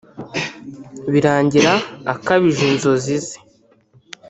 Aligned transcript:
birangira 1.11 1.73
akabije 2.13 2.63
inzozi 2.71 3.15
ze 3.25 3.35